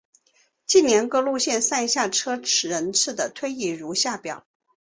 [0.65, 4.47] 近年各路线上下车人次的推移如下表。